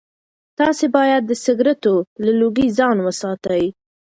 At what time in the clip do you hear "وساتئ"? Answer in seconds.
3.05-3.63